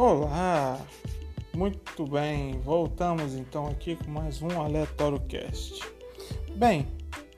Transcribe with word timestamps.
Olá, 0.00 0.78
muito 1.52 2.06
bem, 2.06 2.60
voltamos 2.60 3.34
então 3.34 3.66
aqui 3.66 3.96
com 3.96 4.08
mais 4.08 4.40
um 4.40 4.48
Aleatório 4.62 5.18
Cast. 5.22 5.82
Bem, 6.54 6.86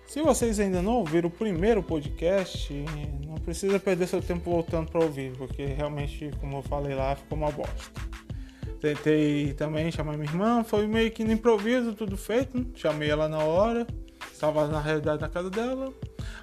se 0.07 0.21
vocês 0.21 0.61
ainda 0.61 0.83
não 0.83 0.96
ouviram 0.96 1.31
o 1.31 1.33
primeiro 1.33 1.83
podcast, 1.83 2.71
não 3.27 3.37
precisa 3.37 3.80
perder 3.80 4.07
seu 4.09 4.20
tempo 4.20 4.51
voltando 4.51 4.91
para 4.91 5.02
ouvir, 5.02 5.34
porque 5.38 5.65
realmente, 5.65 6.30
como 6.38 6.59
eu 6.59 6.62
falei 6.62 6.95
lá, 6.95 7.16
ficou 7.16 7.38
uma 7.38 7.51
bosta. 7.51 7.98
Tentei 8.79 9.55
também 9.55 9.91
chamar 9.91 10.19
minha 10.19 10.30
irmã, 10.30 10.62
foi 10.62 10.87
meio 10.87 11.11
que 11.11 11.24
no 11.24 11.33
improviso, 11.33 11.95
tudo 11.95 12.15
feito, 12.15 12.66
chamei 12.74 13.09
ela 13.09 13.27
na 13.27 13.38
hora, 13.38 13.87
estava 14.30 14.69
na 14.69 14.83
realidade 14.83 15.23
na 15.23 15.30
casa 15.30 15.48
dela. 15.48 15.95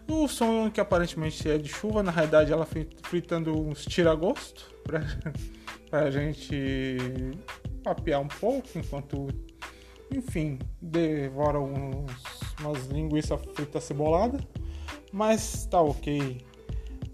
O 0.08 0.27
som 0.27 0.72
que 0.72 0.81
aparentemente 0.81 1.48
é 1.48 1.59
de 1.59 1.70
chuva, 1.70 2.02
na 2.02 2.09
realidade 2.09 2.52
ela 2.52 2.68
fritando 3.04 3.55
uns 3.55 3.86
tira-gosto 3.86 4.66
para 5.90 6.04
a 6.04 6.12
gente 6.12 7.08
papear 7.84 8.22
um 8.22 8.28
pouco 8.28 8.68
enquanto, 8.76 9.28
enfim, 10.12 10.59
devora 10.82 11.59
uns, 11.59 12.12
umas 12.59 12.86
linguiças 12.88 13.40
fritas 13.55 13.84
cebolada, 13.84 14.40
mas 15.12 15.66
tá 15.66 15.81
ok. 15.81 16.45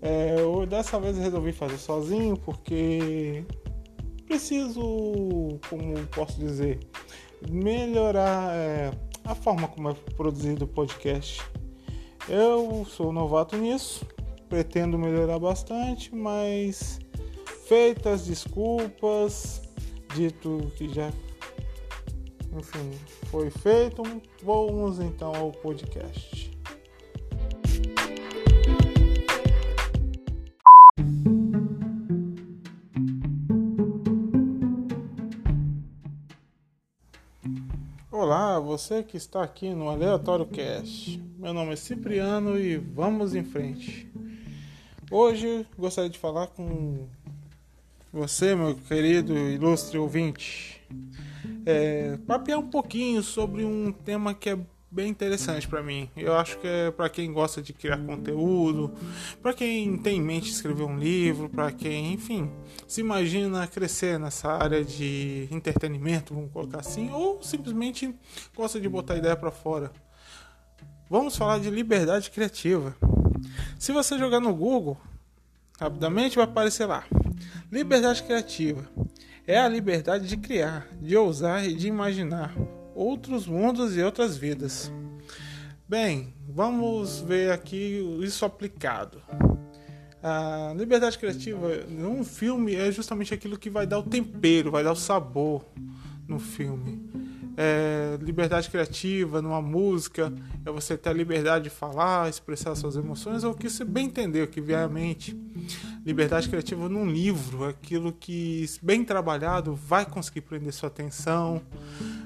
É, 0.01 0.35
eu, 0.37 0.65
dessa 0.65 0.99
vez 0.99 1.17
resolvi 1.17 1.53
fazer 1.53 1.77
sozinho 1.77 2.35
porque 2.37 3.45
preciso, 4.27 4.81
como 5.69 6.05
posso 6.07 6.39
dizer, 6.39 6.79
melhorar 7.49 8.53
é, 8.53 8.91
a 9.23 9.35
forma 9.35 9.67
como 9.67 9.89
é 9.89 9.93
produzido 10.15 10.65
o 10.65 10.67
podcast. 10.67 11.41
Eu 12.27 12.85
sou 12.85 13.13
novato 13.13 13.55
nisso, 13.55 14.05
pretendo 14.49 14.97
melhorar 14.97 15.39
bastante, 15.39 16.13
mas 16.15 16.99
feitas 17.45 18.25
desculpas, 18.25 19.61
dito 20.15 20.71
que 20.75 20.93
já, 20.93 21.11
enfim, 22.57 22.91
foi 23.31 23.49
feito, 23.49 24.03
vamos 24.43 24.99
então 24.99 25.33
ao 25.35 25.51
podcast. 25.51 26.51
Olá, 38.11 38.59
você 38.59 39.03
que 39.03 39.17
está 39.17 39.43
aqui 39.43 39.73
no 39.73 39.89
Aleatório 39.89 40.45
Cast. 40.45 41.21
Meu 41.37 41.53
nome 41.53 41.73
é 41.73 41.75
Cipriano 41.75 42.57
e 42.57 42.77
vamos 42.77 43.35
em 43.35 43.43
frente. 43.43 44.09
Hoje 45.11 45.67
gostaria 45.77 46.09
de 46.09 46.17
falar 46.17 46.47
com 46.47 47.07
você, 48.13 48.53
meu 48.53 48.75
querido 48.75 49.35
ilustre 49.35 49.97
ouvinte, 49.97 50.79
é, 51.65 52.15
papear 52.27 52.59
um 52.59 52.69
pouquinho 52.69 53.23
sobre 53.23 53.65
um 53.65 53.91
tema 53.91 54.35
que 54.35 54.51
é 54.51 54.59
bem 54.91 55.09
interessante 55.09 55.67
para 55.67 55.81
mim. 55.81 56.07
Eu 56.15 56.37
acho 56.37 56.59
que 56.59 56.67
é 56.67 56.91
para 56.91 57.09
quem 57.09 57.33
gosta 57.33 57.59
de 57.59 57.73
criar 57.73 57.97
conteúdo, 58.05 58.93
para 59.41 59.51
quem 59.51 59.97
tem 59.97 60.19
em 60.19 60.21
mente 60.21 60.51
escrever 60.51 60.83
um 60.83 60.95
livro, 60.95 61.49
para 61.49 61.71
quem, 61.71 62.13
enfim, 62.13 62.51
se 62.87 63.01
imagina 63.01 63.65
crescer 63.65 64.19
nessa 64.19 64.51
área 64.51 64.85
de 64.85 65.47
entretenimento, 65.49 66.35
vamos 66.35 66.51
colocar 66.51 66.81
assim, 66.81 67.09
ou 67.09 67.41
simplesmente 67.41 68.13
gosta 68.55 68.79
de 68.79 68.87
botar 68.87 69.17
ideia 69.17 69.35
para 69.35 69.49
fora. 69.49 69.91
Vamos 71.09 71.35
falar 71.35 71.59
de 71.59 71.71
liberdade 71.71 72.29
criativa. 72.29 72.95
Se 73.79 73.91
você 73.91 74.19
jogar 74.19 74.39
no 74.39 74.53
Google, 74.53 74.97
rapidamente 75.79 76.35
vai 76.35 76.45
aparecer 76.45 76.85
lá. 76.85 77.03
Liberdade 77.71 78.23
criativa 78.23 78.87
é 79.45 79.59
a 79.59 79.67
liberdade 79.67 80.27
de 80.27 80.37
criar, 80.37 80.87
de 81.01 81.17
ousar 81.17 81.67
e 81.67 81.73
de 81.73 81.87
imaginar 81.87 82.53
outros 82.95 83.47
mundos 83.47 83.97
e 83.97 84.01
outras 84.01 84.37
vidas. 84.37 84.91
Bem, 85.87 86.33
vamos 86.47 87.19
ver 87.19 87.51
aqui 87.51 88.01
isso 88.21 88.45
aplicado. 88.45 89.21
A 90.21 90.73
liberdade 90.77 91.17
criativa 91.17 91.83
num 91.89 92.23
filme 92.23 92.75
é 92.75 92.91
justamente 92.91 93.33
aquilo 93.33 93.57
que 93.57 93.69
vai 93.69 93.85
dar 93.85 93.99
o 93.99 94.03
tempero, 94.03 94.71
vai 94.71 94.83
dar 94.83 94.93
o 94.93 94.95
sabor 94.95 95.65
no 96.27 96.39
filme 96.39 97.32
é, 97.55 98.17
liberdade 98.21 98.69
criativa 98.69 99.41
numa 99.41 99.61
música, 99.61 100.33
é 100.65 100.71
você 100.71 100.97
ter 100.97 101.09
a 101.09 101.13
liberdade 101.13 101.65
de 101.65 101.69
falar, 101.69 102.29
expressar 102.29 102.75
suas 102.75 102.95
emoções, 102.95 103.43
ou 103.43 103.51
o 103.51 103.55
que 103.55 103.69
você 103.69 103.83
bem 103.83 104.07
entendeu, 104.07 104.47
que 104.47 104.61
vier 104.61 104.83
à 104.83 104.89
mente. 104.89 105.37
Liberdade 106.05 106.49
criativa 106.49 106.89
num 106.89 107.05
livro, 107.05 107.65
aquilo 107.65 108.11
que, 108.11 108.65
bem 108.81 109.03
trabalhado, 109.03 109.75
vai 109.75 110.05
conseguir 110.05 110.41
prender 110.41 110.73
sua 110.73 110.87
atenção, 110.87 111.61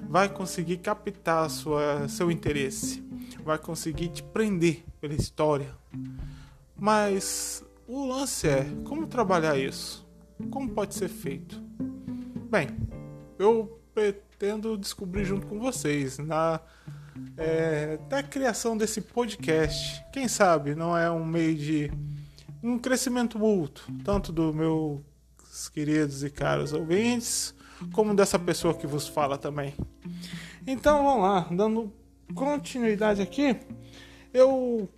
vai 0.10 0.30
conseguir 0.30 0.78
captar 0.78 1.50
sua, 1.50 2.08
seu 2.08 2.32
interesse, 2.32 3.04
vai 3.44 3.58
conseguir 3.58 4.10
te 4.10 4.24
prender 4.24 4.84
pela 5.00 5.14
história. 5.14 5.76
Mas 6.80 7.64
o 7.88 8.06
lance 8.06 8.48
é 8.48 8.66
como 8.86 9.08
trabalhar 9.08 9.58
isso? 9.58 10.06
Como 10.50 10.70
pode 10.70 10.94
ser 10.96 11.10
feito? 11.10 11.62
Bem, 12.50 12.70
eu 13.40 13.80
pretendo 13.94 14.27
descobrir 14.80 15.25
junto 15.25 15.48
com 15.48 15.59
vocês 15.59 16.18
na 16.20 16.59
é, 17.36 17.98
da 18.09 18.22
criação 18.22 18.78
desse 18.78 19.02
podcast. 19.02 20.03
Quem 20.12 20.28
sabe 20.28 20.75
não 20.75 20.98
é 20.98 21.09
um 21.09 21.25
meio 21.25 21.56
de 21.56 21.92
um 22.62 22.78
crescimento 22.78 23.40
mútuo, 23.40 23.86
tanto 24.03 24.31
do 24.31 24.53
meus 24.53 25.70
queridos 25.70 26.24
e 26.24 26.30
caros 26.30 26.74
ouvintes, 26.74 27.53
como 27.94 28.14
dessa 28.14 28.38
pessoa 28.38 28.74
que 28.74 28.88
vos 28.88 29.08
fala 29.08 29.38
também. 29.38 29.74
Então 30.66 31.04
vamos 31.04 31.24
lá, 31.24 31.48
dando 31.52 31.94
continuidade 32.36 33.22
aqui, 33.22 33.56
eu 34.34 34.90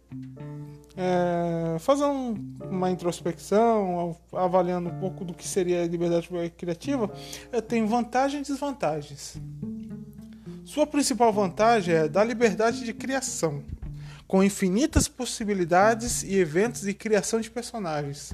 é, 1.01 1.79
fazendo 1.79 2.37
uma 2.69 2.91
introspecção, 2.91 4.17
avaliando 4.33 4.89
um 4.89 4.99
pouco 4.99 5.23
do 5.23 5.33
que 5.33 5.47
seria 5.47 5.83
a 5.83 5.87
liberdade 5.87 6.27
criativa, 6.57 7.09
tem 7.69 7.85
vantagens 7.85 8.49
e 8.49 8.51
desvantagens. 8.51 9.37
Sua 10.65 10.85
principal 10.85 11.31
vantagem 11.31 11.95
é 11.95 12.07
da 12.09 12.21
liberdade 12.21 12.83
de 12.83 12.93
criação, 12.93 13.63
com 14.27 14.43
infinitas 14.43 15.07
possibilidades 15.07 16.21
e 16.21 16.35
eventos 16.35 16.81
de 16.81 16.93
criação 16.93 17.39
de 17.39 17.49
personagens. 17.49 18.33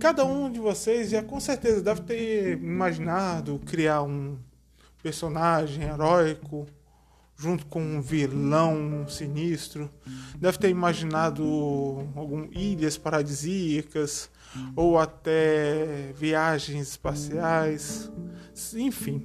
Cada 0.00 0.24
um 0.24 0.50
de 0.50 0.58
vocês 0.58 1.10
já 1.10 1.22
com 1.22 1.38
certeza 1.38 1.80
deve 1.80 2.00
ter 2.00 2.58
imaginado 2.58 3.60
criar 3.64 4.02
um 4.02 4.36
personagem 5.00 5.84
heróico, 5.84 6.66
junto 7.38 7.64
com 7.66 7.80
um 7.80 8.00
vilão 8.02 9.06
sinistro. 9.08 9.88
Deve 10.36 10.58
ter 10.58 10.68
imaginado 10.68 11.44
algum, 12.16 12.48
ilhas 12.50 12.98
paradisíacas 12.98 14.28
ou 14.74 14.98
até 14.98 16.12
viagens 16.16 16.88
espaciais. 16.88 18.10
Enfim, 18.74 19.24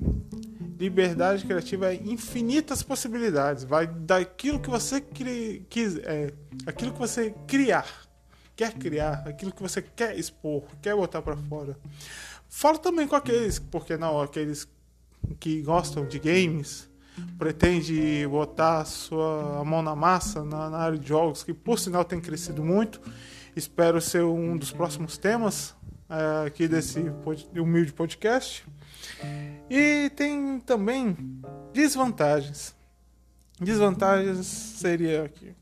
liberdade 0.77 1.43
criativa 1.43 1.91
é 1.91 1.95
infinitas 1.95 2.83
possibilidades. 2.83 3.63
Vai 3.63 3.87
daquilo 3.87 4.59
que 4.59 4.69
você 4.69 5.01
quiser, 5.01 6.03
é, 6.05 6.33
aquilo 6.67 6.93
que 6.93 6.99
você 6.99 7.33
criar, 7.47 7.87
quer 8.55 8.73
criar, 8.73 9.23
aquilo 9.27 9.51
que 9.51 9.61
você 9.61 9.81
quer 9.81 10.17
expor, 10.19 10.63
quer 10.83 10.95
botar 10.95 11.23
para 11.23 11.35
fora. 11.35 11.75
Falo 12.47 12.77
também 12.77 13.07
com 13.07 13.15
aqueles, 13.15 13.57
porque 13.57 13.97
não, 13.97 14.21
aqueles 14.21 14.67
que 15.39 15.63
gostam 15.63 16.05
de 16.05 16.19
games 16.19 16.92
pretende 17.37 18.27
botar 18.27 18.85
sua 18.85 19.63
mão 19.65 19.81
na 19.81 19.95
massa 19.95 20.43
na, 20.43 20.69
na, 20.69 20.77
área 20.77 20.97
de 20.97 21.07
jogos, 21.07 21.43
que 21.43 21.53
por 21.53 21.79
sinal 21.79 22.03
tem 22.03 22.19
crescido 22.19 22.63
muito. 22.63 23.01
Espero 23.55 24.01
ser 24.01 24.23
um 24.23 24.57
dos 24.57 24.71
próximos 24.71 25.17
temas 25.17 25.75
é, 26.09 26.47
aqui 26.47 26.67
desse 26.67 27.01
pod, 27.23 27.47
humilde 27.55 27.93
podcast. 27.93 28.65
E 29.69 30.11
tem 30.15 30.59
também 30.59 31.15
desvantagens. 31.73 32.75
Desvantagens 33.59 34.45
seria 34.45 35.25
aqui. 35.25 35.53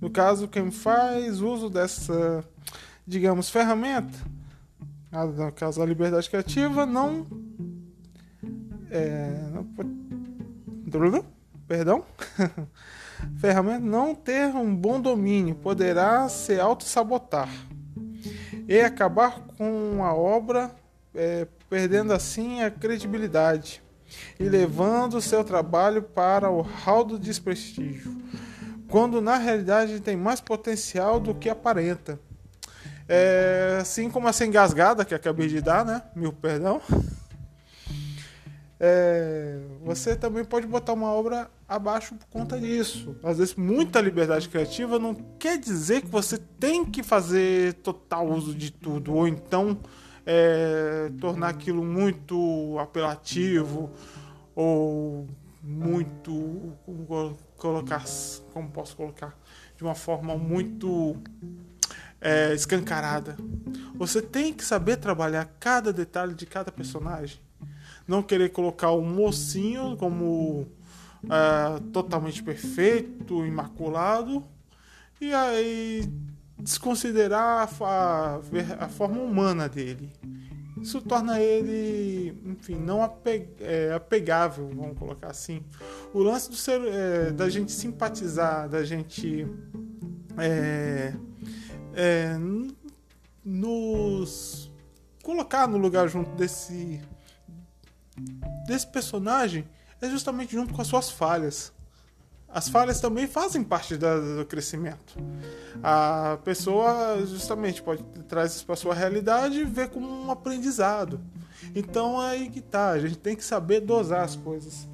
No 0.00 0.10
caso, 0.10 0.48
quem 0.48 0.70
faz 0.70 1.40
uso 1.40 1.68
dessa, 1.68 2.44
digamos, 3.06 3.50
ferramenta, 3.50 4.18
no 5.12 5.52
caso 5.52 5.80
a 5.80 5.86
liberdade 5.86 6.28
criativa, 6.28 6.84
não, 6.84 7.26
é, 8.90 9.48
não 9.52 9.64
perdão, 11.66 12.04
ferramenta 13.40 13.84
não 13.84 14.14
ter 14.14 14.46
um 14.54 14.74
bom 14.74 15.00
domínio 15.00 15.54
poderá 15.54 16.28
se 16.28 16.58
auto-sabotar 16.58 17.48
e 18.68 18.80
acabar 18.80 19.40
com 19.56 20.04
a 20.04 20.14
obra, 20.14 20.70
é, 21.14 21.46
perdendo 21.68 22.12
assim 22.12 22.62
a 22.62 22.70
credibilidade 22.70 23.82
e 24.38 24.44
levando 24.44 25.20
seu 25.20 25.44
trabalho 25.44 26.02
para 26.02 26.50
o 26.50 26.60
hall 26.60 27.04
do 27.04 27.18
desprestígio, 27.18 28.16
quando 28.88 29.20
na 29.20 29.36
realidade 29.36 30.00
tem 30.00 30.16
mais 30.16 30.40
potencial 30.40 31.18
do 31.18 31.34
que 31.34 31.48
aparenta. 31.48 32.18
É, 33.06 33.78
assim 33.80 34.08
como 34.08 34.28
essa 34.28 34.46
engasgada 34.46 35.04
que 35.04 35.14
acabei 35.14 35.46
de 35.46 35.60
dar, 35.60 35.84
né? 35.84 36.02
Mil 36.14 36.32
perdão. 36.32 36.80
É, 38.78 39.60
você 39.82 40.16
também 40.16 40.44
pode 40.44 40.66
botar 40.66 40.92
uma 40.92 41.12
obra 41.12 41.50
abaixo 41.68 42.14
por 42.16 42.26
conta 42.26 42.58
disso. 42.58 43.16
Às 43.22 43.38
vezes, 43.38 43.54
muita 43.54 44.00
liberdade 44.00 44.48
criativa 44.48 44.98
não 44.98 45.14
quer 45.38 45.58
dizer 45.58 46.02
que 46.02 46.08
você 46.08 46.38
tem 46.38 46.84
que 46.84 47.02
fazer 47.02 47.74
total 47.74 48.28
uso 48.28 48.54
de 48.54 48.72
tudo, 48.72 49.14
ou 49.14 49.28
então 49.28 49.78
é, 50.26 51.10
tornar 51.20 51.48
aquilo 51.48 51.84
muito 51.84 52.76
apelativo, 52.78 53.92
ou 54.54 55.26
muito. 55.62 56.76
Colocar. 57.56 58.04
Como 58.52 58.70
posso 58.70 58.96
colocar? 58.96 59.38
De 59.76 59.82
uma 59.82 59.94
forma 59.94 60.36
muito 60.36 61.16
é, 62.20 62.52
escancarada. 62.54 63.36
Você 63.94 64.20
tem 64.20 64.52
que 64.52 64.64
saber 64.64 64.96
trabalhar 64.96 65.46
cada 65.60 65.92
detalhe 65.92 66.34
de 66.34 66.46
cada 66.46 66.70
personagem 66.72 67.43
não 68.06 68.22
querer 68.22 68.50
colocar 68.50 68.90
o 68.90 69.02
mocinho 69.02 69.96
como 69.96 70.66
é, 71.24 71.80
totalmente 71.92 72.42
perfeito, 72.42 73.46
imaculado, 73.46 74.44
e 75.20 75.32
aí 75.32 76.12
desconsiderar 76.58 77.68
a, 77.80 78.40
a, 78.78 78.88
forma 78.88 79.20
humana 79.20 79.68
dele. 79.68 80.12
Isso 80.80 81.00
torna 81.00 81.40
ele, 81.40 82.36
enfim, 82.44 82.74
não 82.74 83.02
é, 83.60 83.92
apegável, 83.94 84.68
vamos 84.74 84.98
colocar 84.98 85.28
assim. 85.28 85.62
O 86.12 86.22
lance 86.22 86.50
do 86.50 86.56
ser, 86.56 86.80
é, 86.82 87.30
da 87.30 87.48
gente 87.48 87.72
simpatizar, 87.72 88.68
da 88.68 88.84
gente 88.84 89.46
é, 90.36 91.14
é 91.94 92.36
nos 93.44 94.70
colocar 95.22 95.66
no 95.66 95.78
lugar 95.78 96.08
junto 96.08 96.30
desse 96.36 97.00
desse 98.66 98.86
personagem 98.86 99.64
é 100.00 100.08
justamente 100.08 100.52
junto 100.52 100.72
com 100.72 100.80
as 100.80 100.86
suas 100.86 101.10
falhas. 101.10 101.72
As 102.48 102.68
falhas 102.68 103.00
também 103.00 103.26
fazem 103.26 103.64
parte 103.64 103.96
do 103.96 104.46
crescimento. 104.46 105.16
A 105.82 106.38
pessoa 106.44 107.18
justamente 107.26 107.82
pode 107.82 108.04
trazer 108.28 108.54
isso 108.54 108.64
para 108.64 108.76
sua 108.76 108.94
realidade 108.94 109.58
e 109.58 109.64
ver 109.64 109.88
como 109.88 110.06
um 110.06 110.30
aprendizado. 110.30 111.20
Então 111.74 112.22
é 112.22 112.30
aí 112.30 112.48
que 112.48 112.60
tá, 112.60 112.90
a 112.90 113.00
gente 113.00 113.18
tem 113.18 113.34
que 113.34 113.44
saber 113.44 113.80
dosar 113.80 114.22
as 114.22 114.36
coisas. 114.36 114.86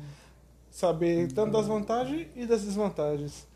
Saber 0.70 1.30
tanto 1.32 1.52
das 1.52 1.66
vantagens 1.66 2.28
e 2.34 2.46
das 2.46 2.62
desvantagens. 2.62 3.46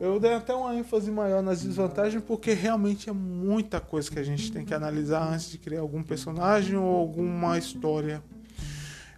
Eu 0.00 0.18
dei 0.18 0.34
até 0.34 0.52
uma 0.52 0.74
ênfase 0.74 1.10
maior 1.12 1.40
nas 1.40 1.62
desvantagens 1.62 2.22
porque 2.26 2.52
realmente 2.52 3.08
é 3.08 3.12
muita 3.12 3.80
coisa 3.80 4.10
que 4.10 4.18
a 4.18 4.24
gente 4.24 4.50
tem 4.50 4.64
que 4.64 4.74
analisar 4.74 5.32
antes 5.32 5.48
de 5.48 5.58
criar 5.58 5.80
algum 5.80 6.02
personagem 6.02 6.76
ou 6.76 6.96
alguma 6.96 7.56
história. 7.56 8.20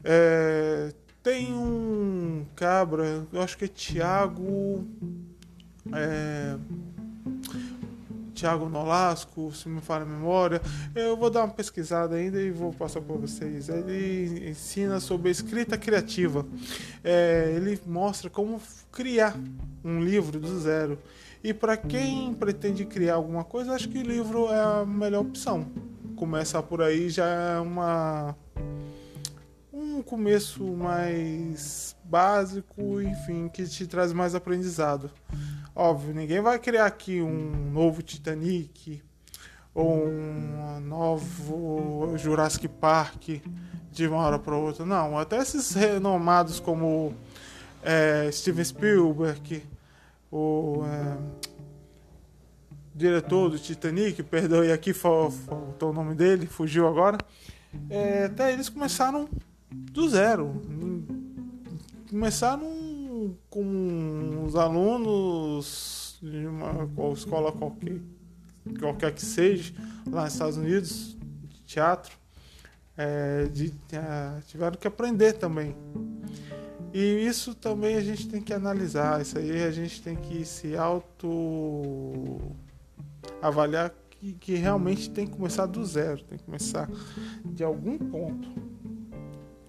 É, 0.05 0.93
tem 1.23 1.53
um 1.53 2.47
cabra, 2.55 3.27
eu 3.33 3.43
acho 3.43 3.59
que 3.59 3.65
é 3.65 3.69
Tiago. 3.69 4.87
É, 5.93 6.57
Tiago 8.37 8.69
Nolasco, 8.69 9.51
se 9.55 9.67
me 9.67 9.81
fala 9.81 10.03
a 10.03 10.07
memória. 10.07 10.61
Eu 10.95 11.17
vou 11.17 11.31
dar 11.31 11.45
uma 11.45 11.55
pesquisada 11.55 12.17
ainda 12.17 12.41
e 12.41 12.51
vou 12.51 12.73
passar 12.73 13.01
para 13.01 13.17
vocês. 13.17 13.71
Ele 13.71 14.51
ensina 14.51 15.01
sobre 15.01 15.31
escrita 15.31 15.79
criativa. 15.79 16.47
É, 17.03 17.55
ele 17.57 17.81
mostra 17.87 18.29
como 18.29 18.61
criar 18.93 19.35
um 19.83 20.01
livro 20.01 20.39
do 20.39 20.61
zero. 20.61 20.99
E 21.43 21.55
para 21.55 21.77
quem 21.77 22.35
pretende 22.35 22.85
criar 22.85 23.15
alguma 23.15 23.43
coisa, 23.43 23.73
acho 23.73 23.89
que 23.89 23.99
o 23.99 24.03
livro 24.03 24.53
é 24.53 24.61
a 24.61 24.85
melhor 24.85 25.23
opção. 25.23 25.67
Começar 26.15 26.63
por 26.63 26.83
aí 26.83 27.09
já 27.09 27.27
é 27.27 27.59
uma 27.59 28.37
um 29.97 30.03
começo 30.03 30.63
mais 30.63 31.97
básico, 32.05 33.01
enfim, 33.01 33.49
que 33.49 33.67
te 33.67 33.87
traz 33.87 34.13
mais 34.13 34.35
aprendizado. 34.35 35.11
Óbvio, 35.75 36.15
ninguém 36.15 36.41
vai 36.41 36.59
criar 36.59 36.85
aqui 36.85 37.23
um 37.23 37.71
novo 37.73 38.03
Titanic 38.03 39.03
ou 39.75 40.07
um 40.07 40.81
novo 40.81 42.13
Jurassic 42.19 42.69
Park 42.69 43.41
de 43.91 44.07
uma 44.07 44.19
hora 44.19 44.39
para 44.39 44.55
outra. 44.55 44.85
Não, 44.85 45.19
até 45.19 45.39
esses 45.39 45.73
renomados 45.73 46.61
como 46.61 47.15
é, 47.83 48.31
Steven 48.31 48.65
Spielberg, 48.65 49.63
o 50.31 50.83
é, 50.85 51.17
diretor 52.95 53.49
do 53.49 53.59
Titanic, 53.59 54.23
perdão, 54.23 54.63
e 54.63 54.71
aqui 54.71 54.93
faltou 54.93 55.91
o 55.91 55.93
nome 55.95 56.15
dele, 56.15 56.47
fugiu 56.47 56.87
agora. 56.87 57.17
É, 57.89 58.25
até 58.25 58.53
eles 58.53 58.69
começaram 58.69 59.27
do 59.93 60.09
zero. 60.09 60.63
Começaram 62.09 63.37
com 63.51 64.45
os 64.47 64.55
alunos 64.55 66.19
de 66.23 66.47
uma 66.47 66.89
escola 67.13 67.53
qualquer, 67.53 68.01
qualquer 68.79 69.15
que 69.15 69.23
seja, 69.23 69.73
lá 70.11 70.25
nos 70.25 70.33
Estados 70.33 70.57
Unidos, 70.57 71.17
de 71.49 71.61
teatro, 71.63 72.17
é, 72.97 73.45
de, 73.47 73.73
é, 73.93 74.41
tiveram 74.47 74.77
que 74.77 74.87
aprender 74.87 75.35
também. 75.35 75.75
E 76.93 77.27
isso 77.27 77.55
também 77.55 77.97
a 77.97 78.01
gente 78.01 78.29
tem 78.29 78.41
que 78.41 78.55
analisar, 78.55 79.21
isso 79.21 79.39
aí 79.39 79.65
a 79.65 79.71
gente 79.71 80.01
tem 80.01 80.17
que 80.17 80.45
se 80.45 80.77
auto 80.77 82.41
avaliar 83.43 83.93
que, 84.11 84.33
que 84.35 84.55
realmente 84.55 85.11
tem 85.11 85.27
que 85.27 85.33
começar 85.33 85.67
do 85.67 85.85
zero, 85.85 86.23
tem 86.25 86.39
que 86.39 86.45
começar 86.45 86.89
de 87.45 87.63
algum 87.63 87.99
ponto. 87.99 88.49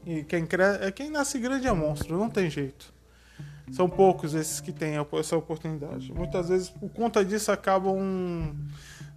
E 0.08 0.24
quem, 0.24 0.46
cre... 0.46 0.64
É, 0.64 0.90
quem 0.90 1.10
nasce 1.10 1.38
grande 1.38 1.68
é 1.68 1.74
monstro, 1.74 2.18
não 2.18 2.30
tem 2.30 2.50
jeito. 2.50 2.94
São 3.74 3.90
poucos 3.90 4.34
esses 4.34 4.62
que 4.62 4.72
têm 4.72 4.94
essa 5.20 5.36
oportunidade. 5.36 6.14
Muitas 6.14 6.48
vezes, 6.48 6.70
por 6.70 6.90
conta 6.90 7.26
disso, 7.26 7.52
acabam 7.52 8.56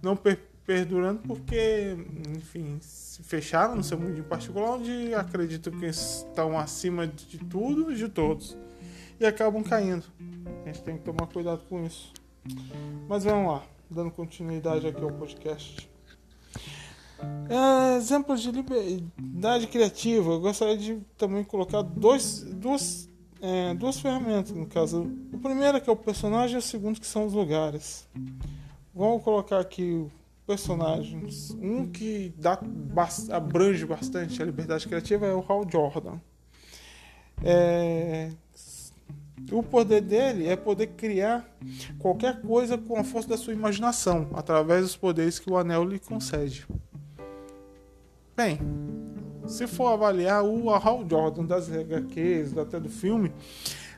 não 0.03 0.17
per 0.17 0.51
perdurando 0.63 1.21
porque, 1.27 1.97
enfim, 2.37 2.77
se 2.81 3.23
fecharam 3.23 3.75
no 3.75 3.83
seu 3.83 3.99
mundo 3.99 4.19
em 4.19 4.23
particular, 4.23 4.71
onde 4.71 5.13
acreditam 5.15 5.73
que 5.73 5.87
estão 5.87 6.57
acima 6.57 7.07
de 7.07 7.39
tudo 7.39 7.91
e 7.91 7.95
de 7.95 8.07
todos. 8.07 8.57
E 9.19 9.25
acabam 9.25 9.63
caindo. 9.63 10.05
A 10.63 10.67
gente 10.67 10.83
tem 10.83 10.97
que 10.97 11.03
tomar 11.03 11.27
cuidado 11.27 11.63
com 11.67 11.83
isso. 11.83 12.13
Mas 13.09 13.23
vamos 13.23 13.51
lá, 13.51 13.63
dando 13.89 14.11
continuidade 14.11 14.87
aqui 14.87 15.01
ao 15.01 15.11
podcast. 15.11 15.90
É, 17.49 17.97
exemplos 17.97 18.41
de 18.41 18.51
liberdade 18.51 19.67
criativa, 19.67 20.31
eu 20.31 20.39
gostaria 20.39 20.77
de 20.77 20.99
também 21.17 21.43
colocar 21.43 21.81
dois, 21.81 22.43
duas, 22.43 23.09
é, 23.41 23.73
duas 23.73 23.99
ferramentas 23.99 24.51
no 24.51 24.65
caso. 24.65 25.11
O 25.33 25.37
primeiro 25.37 25.77
é 25.77 25.79
que 25.81 25.89
é 25.89 25.93
o 25.93 25.97
personagem 25.97 26.55
e 26.55 26.59
o 26.59 26.61
segundo 26.61 26.99
que 26.99 27.05
são 27.05 27.25
os 27.25 27.33
lugares. 27.33 28.07
Vamos 28.93 29.23
colocar 29.23 29.59
aqui 29.59 30.09
personagens. 30.47 31.51
Um 31.61 31.87
que 31.87 32.33
dá, 32.37 32.59
abrange 33.31 33.85
bastante 33.85 34.41
a 34.41 34.45
liberdade 34.45 34.87
criativa 34.87 35.25
é 35.25 35.33
o 35.33 35.43
Hal 35.47 35.65
Jordan. 35.69 36.19
É, 37.43 38.31
o 39.51 39.63
poder 39.63 40.01
dele 40.01 40.47
é 40.47 40.55
poder 40.55 40.87
criar 40.87 41.49
qualquer 41.97 42.41
coisa 42.41 42.77
com 42.77 42.97
a 42.97 43.03
força 43.03 43.29
da 43.29 43.37
sua 43.37 43.53
imaginação, 43.53 44.29
através 44.33 44.83
dos 44.83 44.95
poderes 44.95 45.39
que 45.39 45.49
o 45.49 45.57
anel 45.57 45.83
lhe 45.83 45.99
concede. 45.99 46.67
Bem, 48.35 48.59
se 49.45 49.67
for 49.67 49.87
avaliar 49.87 50.43
o 50.43 50.69
Hal 50.69 51.05
Jordan 51.09 51.45
das 51.45 51.69
HQs, 51.69 52.57
até 52.57 52.79
do 52.79 52.89
filme, 52.89 53.31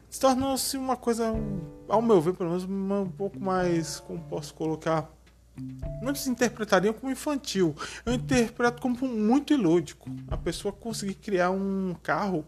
se 0.10 0.20
tornou-se 0.20 0.78
uma 0.78 0.96
coisa, 0.96 1.34
ao 1.88 2.02
meu 2.02 2.20
ver, 2.20 2.34
pelo 2.34 2.50
menos 2.50 2.66
um 2.66 3.10
pouco 3.10 3.40
mais, 3.40 4.00
como 4.00 4.20
posso 4.22 4.54
colocar, 4.54 5.10
muitos 6.02 6.26
interpretariam 6.28 6.94
como 6.94 7.12
infantil. 7.12 7.76
Eu 8.06 8.14
interpreto 8.14 8.82
como 8.82 9.08
muito 9.08 9.54
ilúdico. 9.54 10.10
A 10.28 10.38
pessoa 10.38 10.72
conseguir 10.72 11.16
criar 11.16 11.52
um 11.52 11.96
carro 12.02 12.46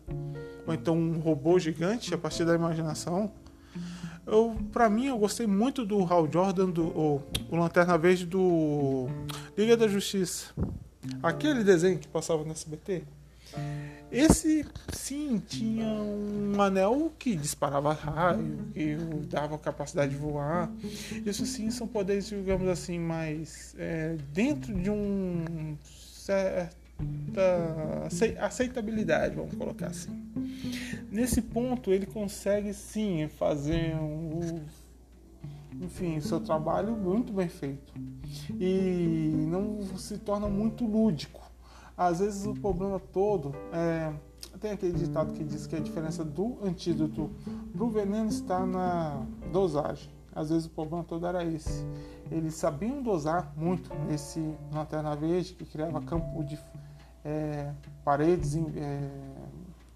ou 0.65 0.74
então 0.74 0.98
um 0.98 1.20
robô 1.20 1.60
gigante 1.60 2.13
a 2.13 2.18
partir 2.18 2.46
da 2.46 2.56
imaginação. 2.56 3.32
Eu, 4.25 4.56
para 4.72 4.89
mim, 4.89 5.06
eu 5.06 5.18
gostei 5.20 5.46
muito 5.46 5.86
do 5.86 6.04
Hal 6.04 6.27
Jordan, 6.32 6.72
do 6.72 6.86
o, 6.88 7.24
o 7.50 7.56
Lanterna 7.56 7.96
Verde 7.96 8.25
do 8.25 9.08
Liga 9.56 9.77
da 9.77 9.88
Justiça. 9.88 10.54
Aquele 11.21 11.63
desenho 11.63 11.97
que 11.97 12.07
passava 12.07 12.43
no 12.43 12.51
SBT. 12.51 13.03
Esse 14.12 14.65
sim 14.93 15.41
tinha 15.45 15.88
um 15.88 16.62
anel 16.62 17.12
que 17.17 17.35
disparava 17.35 17.93
raio, 17.93 18.57
que 18.74 18.95
dava 19.29 19.57
capacidade 19.57 20.12
de 20.12 20.17
voar. 20.17 20.71
Isso 21.25 21.45
sim 21.45 21.69
são 21.71 21.88
poderes, 21.88 22.27
digamos 22.27 22.67
assim, 22.67 23.00
mais 23.00 23.75
é, 23.77 24.15
dentro 24.33 24.74
de 24.74 24.89
um 24.89 25.75
certa 26.25 26.71
aceitabilidade, 28.39 29.35
vamos 29.35 29.55
colocar 29.55 29.88
assim. 29.88 30.12
Nesse 31.12 31.41
ponto 31.41 31.91
ele 31.91 32.05
consegue 32.05 32.74
sim 32.74 33.27
fazer 33.38 33.95
um, 33.95 34.62
enfim, 35.82 36.20
seu 36.20 36.39
trabalho 36.39 36.96
muito 36.96 37.34
bem 37.34 37.48
feito. 37.48 37.94
E 38.60 39.46
não 39.48 39.82
se 39.98 40.17
torna 40.17 40.48
muito 40.48 40.86
lúdico. 40.86 41.41
Às 41.98 42.20
vezes 42.20 42.46
o 42.46 42.53
problema 42.53 43.00
todo 43.00 43.53
é. 43.72 44.13
Tem 44.60 44.72
aquele 44.72 44.94
ditado 44.94 45.34
que 45.34 45.44
diz 45.44 45.67
que 45.67 45.75
a 45.75 45.79
diferença 45.79 46.24
do 46.24 46.58
antídoto 46.63 47.29
para 47.74 47.84
o 47.84 47.89
veneno 47.89 48.29
está 48.29 48.65
na 48.65 49.22
dosagem. 49.51 50.10
Às 50.34 50.50
vezes 50.50 50.65
o 50.65 50.70
problema 50.70 51.03
todo 51.03 51.25
era 51.25 51.44
esse. 51.44 51.86
Eles 52.32 52.55
sabiam 52.55 53.01
dosar 53.01 53.53
muito 53.55 53.94
nesse 54.08 54.39
Lanterna 54.74 55.15
Verde, 55.15 55.53
que 55.53 55.65
criava 55.65 56.01
campo 56.01 56.44
de 56.44 56.58
é, 57.24 57.72
paredes 58.03 58.55
é, 58.55 59.10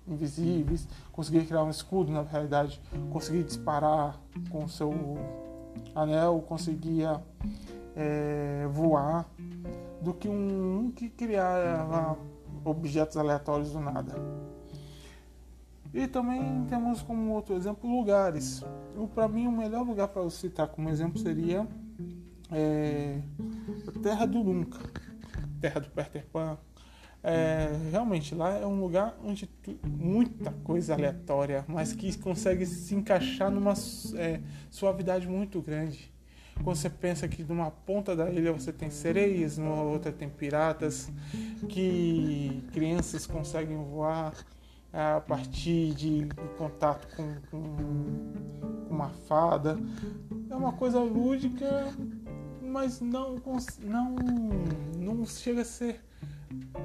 invisíveis, 0.08 0.88
conseguia 1.12 1.46
criar 1.46 1.64
um 1.64 1.70
escudo, 1.70 2.12
na 2.12 2.24
realidade, 2.24 2.82
conseguia 3.12 3.44
disparar 3.44 4.20
com 4.50 4.68
seu 4.68 4.92
anel, 5.96 6.44
conseguia 6.48 7.22
é, 7.96 8.68
voar, 8.72 9.30
do 10.02 10.14
que 10.14 10.30
um 10.30 10.92
que 10.96 11.10
criava 11.10 12.18
objetos 12.64 13.18
aleatórios 13.18 13.72
do 13.72 13.80
nada. 13.80 14.16
E 15.94 16.08
também 16.08 16.66
temos 16.70 17.02
como 17.02 17.32
outro 17.34 17.56
exemplo 17.56 17.90
lugares. 17.90 18.64
Para 19.16 19.28
mim, 19.28 19.48
o 19.48 19.52
melhor 19.52 19.86
lugar 19.86 20.08
para 20.08 20.30
citar 20.30 20.68
como 20.68 20.90
exemplo 20.90 21.20
seria 21.20 21.68
é, 22.52 23.22
a 23.88 24.00
Terra 24.00 24.26
do 24.26 24.44
Nunca, 24.44 24.80
Terra 25.60 25.80
do 25.80 25.90
Peter 25.90 26.26
Pan. 26.32 26.58
É, 27.22 27.70
realmente 27.92 28.34
lá 28.34 28.58
é 28.58 28.66
um 28.66 28.80
lugar 28.80 29.18
onde 29.24 29.46
tu, 29.46 29.78
muita 29.84 30.52
coisa 30.64 30.94
aleatória, 30.94 31.66
mas 31.68 31.92
que 31.92 32.18
consegue 32.18 32.66
se 32.66 32.96
encaixar 32.96 33.52
numa 33.52 33.74
é, 34.16 34.40
suavidade 34.70 35.28
muito 35.28 35.62
grande. 35.62 36.12
Quando 36.64 36.76
você 36.76 36.90
pensa 36.90 37.28
que 37.28 37.44
numa 37.44 37.72
ponta 37.72 38.16
da 38.16 38.30
ilha 38.30 38.52
você 38.52 38.72
tem 38.72 38.90
sereias, 38.90 39.58
numa 39.58 39.82
outra 39.82 40.12
tem 40.12 40.30
piratas, 40.30 41.10
que 41.68 42.64
crianças 42.74 43.26
conseguem 43.26 43.78
voar 43.78 44.34
a 44.92 45.22
partir 45.22 45.94
de, 45.94 46.26
de 46.26 46.36
contato 46.58 47.08
com, 47.16 47.36
com, 47.50 48.90
uma 48.90 49.10
fada. 49.28 49.78
É 50.50 50.56
uma 50.56 50.74
coisa 50.74 51.00
lúdica, 51.00 51.94
mas 52.62 53.00
não, 53.00 53.42
não, 53.82 54.16
não 54.98 55.26
chega 55.26 55.62
a 55.62 55.66
ser 55.66 56.02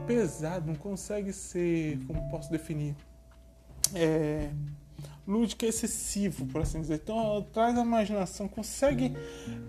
pesado, 0.07 0.67
não 0.67 0.75
consegue 0.75 1.33
ser, 1.33 1.99
como 2.07 2.29
posso 2.31 2.51
definir, 2.51 2.95
é, 3.95 4.51
lúdico 5.27 5.65
excessivo, 5.65 6.47
por 6.47 6.61
assim 6.61 6.81
dizer. 6.81 7.01
Então, 7.03 7.47
traz 7.53 7.77
a 7.77 7.83
imaginação, 7.83 8.47
consegue 8.49 9.17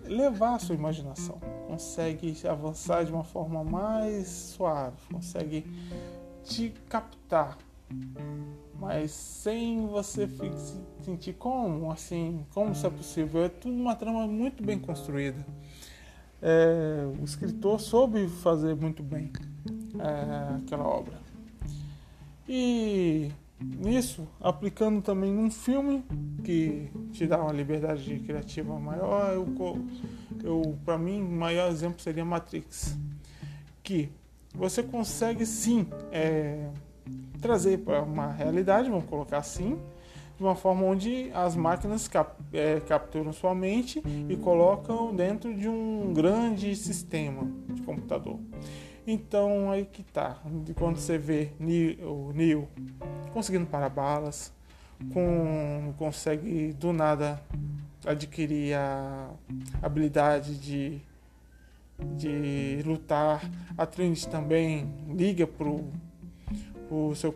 levar 0.03 0.55
a 0.55 0.59
sua 0.59 0.75
imaginação, 0.75 1.39
consegue 1.67 2.35
avançar 2.47 3.05
de 3.05 3.11
uma 3.11 3.23
forma 3.23 3.63
mais 3.63 4.27
suave, 4.27 4.97
consegue 5.11 5.65
te 6.43 6.73
captar, 6.89 7.57
mas 8.79 9.11
sem 9.11 9.87
você 9.87 10.27
se 10.27 10.79
sentir 11.03 11.33
como, 11.33 11.91
assim, 11.91 12.45
como 12.53 12.71
isso 12.71 12.85
é 12.85 12.89
possível. 12.89 13.45
É 13.45 13.49
tudo 13.49 13.75
uma 13.75 13.95
trama 13.95 14.27
muito 14.27 14.63
bem 14.63 14.77
construída. 14.77 15.45
É, 16.41 17.07
o 17.19 17.23
escritor 17.23 17.79
soube 17.79 18.27
fazer 18.27 18.75
muito 18.75 19.01
bem 19.01 19.31
é, 19.99 20.55
aquela 20.57 20.85
obra. 20.87 21.19
E 22.47 23.31
nisso, 23.59 24.27
aplicando 24.39 25.01
também 25.01 25.31
num 25.31 25.49
filme 25.49 26.03
que 26.43 26.89
te 27.11 27.25
dá 27.25 27.41
uma 27.41 27.51
liberdade 27.51 28.19
criativa 28.19 28.77
maior, 28.79 29.33
eu, 29.33 29.47
eu 30.43 30.77
para 30.83 30.97
mim, 30.97 31.21
o 31.21 31.31
maior 31.31 31.71
exemplo 31.71 32.01
seria 32.01 32.25
Matrix, 32.25 32.97
que 33.81 34.09
você 34.53 34.83
consegue 34.83 35.45
sim 35.45 35.87
é, 36.11 36.69
trazer 37.41 37.79
para 37.79 38.01
uma 38.01 38.31
realidade, 38.31 38.89
vamos 38.89 39.05
colocar 39.05 39.37
assim, 39.37 39.79
de 40.37 40.43
uma 40.43 40.55
forma 40.55 40.83
onde 40.83 41.31
as 41.33 41.55
máquinas 41.55 42.07
cap, 42.07 42.35
é, 42.53 42.81
capturam 42.81 43.31
sua 43.31 43.55
mente 43.55 44.01
e 44.29 44.35
colocam 44.35 45.15
dentro 45.15 45.53
de 45.53 45.67
um 45.67 46.13
grande 46.13 46.75
sistema 46.75 47.49
de 47.69 47.81
computador. 47.81 48.39
Então 49.07 49.69
aí 49.69 49.85
que 49.85 50.03
tá, 50.03 50.41
quando 50.75 50.97
você 50.97 51.17
vê 51.17 51.51
o 52.01 52.31
Neo 52.33 52.67
conseguindo 53.31 53.67
parar 53.67 53.89
balas, 53.89 54.51
com, 55.13 55.93
consegue 55.97 56.73
do 56.73 56.91
nada 56.91 57.39
adquirir 58.05 58.75
a 58.75 59.29
habilidade 59.81 60.57
de, 60.57 61.01
de 62.17 62.81
lutar, 62.83 63.47
a 63.77 63.85
Trinity 63.85 64.27
também 64.27 64.91
liga 65.07 65.45
pro, 65.45 65.85
pro 66.87 67.15
seu, 67.15 67.35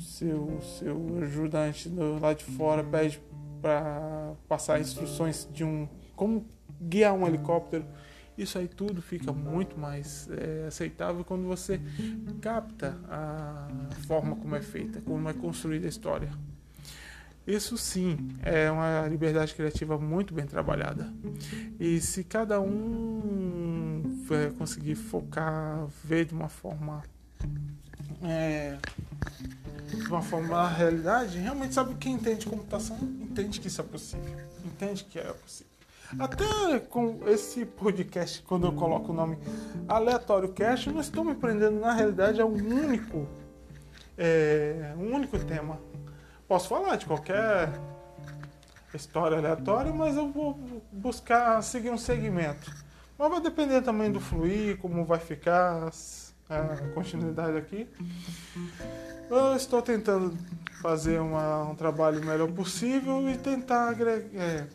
seu, 0.00 0.60
seu 0.62 1.18
ajudante 1.22 1.88
do 1.88 2.18
de 2.34 2.44
fora, 2.44 2.82
pede 2.82 3.20
para 3.60 4.32
passar 4.48 4.80
instruções 4.80 5.48
de 5.52 5.62
um 5.62 5.88
como 6.16 6.44
guiar 6.80 7.14
um 7.14 7.26
helicóptero 7.26 7.84
isso 8.36 8.58
aí 8.58 8.68
tudo 8.68 9.02
fica 9.02 9.32
muito 9.32 9.78
mais 9.78 10.28
é, 10.30 10.66
aceitável 10.66 11.24
quando 11.24 11.44
você 11.44 11.80
capta 12.40 12.98
a 13.08 13.68
forma 14.06 14.36
como 14.36 14.56
é 14.56 14.62
feita, 14.62 15.00
como 15.02 15.28
é 15.28 15.32
construída 15.32 15.86
a 15.86 15.88
história. 15.88 16.30
Isso 17.46 17.76
sim 17.76 18.36
é 18.42 18.70
uma 18.70 19.08
liberdade 19.08 19.54
criativa 19.54 19.98
muito 19.98 20.32
bem 20.32 20.46
trabalhada. 20.46 21.12
E 21.78 22.00
se 22.00 22.22
cada 22.22 22.60
um 22.60 24.22
é, 24.30 24.50
conseguir 24.50 24.94
focar, 24.94 25.86
ver 26.04 26.24
de 26.24 26.34
uma 26.34 26.48
forma. 26.48 27.02
É, 28.22 28.78
de 29.88 30.06
uma 30.06 30.22
forma 30.22 30.48
na 30.48 30.68
realidade, 30.68 31.38
realmente 31.38 31.74
sabe 31.74 31.96
quem 31.96 32.14
entende 32.14 32.46
computação 32.46 32.96
entende 33.32 33.60
que 33.60 33.66
isso 33.66 33.80
é 33.80 33.84
possível. 33.84 34.40
Entende 34.64 35.04
que 35.04 35.18
é 35.18 35.32
possível. 35.32 35.71
Até 36.18 36.78
com 36.78 37.20
esse 37.26 37.64
podcast, 37.64 38.42
quando 38.42 38.66
eu 38.66 38.72
coloco 38.72 39.12
o 39.12 39.14
nome 39.14 39.38
Aleatório 39.88 40.50
Cast, 40.50 40.90
não 40.90 41.00
estou 41.00 41.24
me 41.24 41.34
prendendo 41.34 41.80
na 41.80 41.92
realidade 41.92 42.40
a 42.40 42.46
um 42.46 42.54
único, 42.54 43.26
é, 44.16 44.94
um 44.96 45.14
único 45.14 45.38
tema. 45.38 45.78
Posso 46.46 46.68
falar 46.68 46.96
de 46.96 47.06
qualquer 47.06 47.70
história 48.94 49.38
aleatória, 49.38 49.92
mas 49.92 50.16
eu 50.16 50.30
vou 50.30 50.58
buscar 50.92 51.62
seguir 51.62 51.90
um 51.90 51.98
segmento. 51.98 52.70
Mas 53.18 53.30
vai 53.30 53.40
depender 53.40 53.80
também 53.80 54.12
do 54.12 54.20
fluir, 54.20 54.76
como 54.78 55.04
vai 55.04 55.18
ficar 55.18 55.90
a 56.48 56.76
continuidade 56.94 57.56
aqui. 57.56 57.88
Eu 59.30 59.56
estou 59.56 59.80
tentando 59.80 60.36
fazer 60.82 61.20
uma, 61.20 61.62
um 61.62 61.74
trabalho 61.74 62.22
melhor 62.22 62.50
possível 62.52 63.28
e 63.30 63.36
tentar 63.38 63.88
agregar. 63.88 64.28
É, 64.34 64.66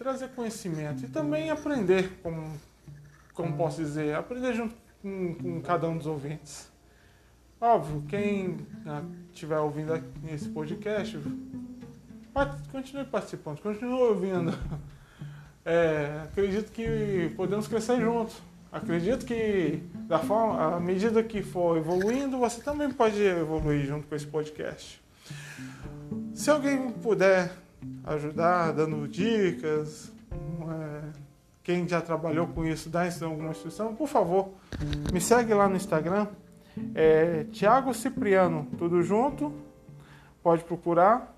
trazer 0.00 0.28
conhecimento 0.28 1.04
e 1.04 1.08
também 1.08 1.50
aprender, 1.50 2.18
como, 2.22 2.58
como 3.34 3.54
posso 3.54 3.82
dizer, 3.82 4.14
aprender 4.14 4.54
junto 4.54 4.74
com, 5.02 5.34
com 5.34 5.60
cada 5.60 5.86
um 5.86 5.98
dos 5.98 6.06
ouvintes. 6.06 6.72
Óbvio, 7.60 8.02
quem 8.08 8.56
estiver 9.30 9.56
ah, 9.56 9.60
ouvindo 9.60 9.92
esse 10.32 10.48
podcast, 10.48 11.18
continue 12.72 13.04
participando, 13.04 13.60
continue 13.60 13.92
ouvindo. 13.92 14.58
É, 15.62 16.22
acredito 16.24 16.72
que 16.72 17.30
podemos 17.36 17.68
crescer 17.68 18.00
juntos. 18.00 18.40
Acredito 18.72 19.26
que 19.26 19.82
da 20.08 20.18
forma, 20.18 20.76
à 20.76 20.80
medida 20.80 21.22
que 21.22 21.42
for 21.42 21.76
evoluindo, 21.76 22.38
você 22.38 22.62
também 22.62 22.90
pode 22.90 23.22
evoluir 23.22 23.84
junto 23.84 24.06
com 24.06 24.14
esse 24.14 24.26
podcast. 24.26 25.02
Se 26.32 26.50
alguém 26.50 26.90
puder 26.90 27.52
ajudar, 28.04 28.72
dando 28.72 29.06
dicas. 29.08 30.12
É, 30.32 31.02
quem 31.62 31.86
já 31.86 32.00
trabalhou 32.00 32.46
com 32.48 32.64
isso, 32.64 32.88
dá 32.88 33.08
alguma 33.22 33.50
instituição, 33.50 33.94
por 33.94 34.08
favor, 34.08 34.50
me 35.12 35.20
segue 35.20 35.52
lá 35.54 35.68
no 35.68 35.76
Instagram. 35.76 36.26
É 36.94 37.44
Tiago 37.52 37.92
Cipriano, 37.92 38.66
tudo 38.78 39.02
junto. 39.02 39.52
Pode 40.42 40.64
procurar. 40.64 41.36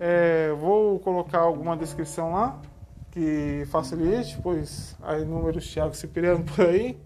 É, 0.00 0.52
vou 0.52 0.98
colocar 0.98 1.38
alguma 1.38 1.76
descrição 1.76 2.32
lá 2.32 2.60
que 3.12 3.64
facilite, 3.70 4.38
pois 4.42 4.96
há 5.02 5.18
inúmeros 5.18 5.66
Tiago 5.66 5.94
Cipriano 5.94 6.44
por 6.44 6.66
aí. 6.66 6.98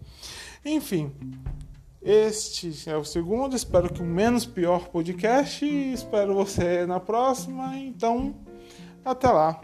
Enfim, 0.64 1.12
este 2.00 2.88
é 2.88 2.96
o 2.96 3.04
segundo. 3.04 3.56
Espero 3.56 3.92
que 3.92 4.00
o 4.00 4.06
menos 4.06 4.46
pior 4.46 4.88
podcast. 4.88 5.66
Espero 5.66 6.34
você 6.34 6.86
na 6.86 7.00
próxima. 7.00 7.76
Então. 7.76 8.45
Até 9.06 9.30
lá! 9.30 9.60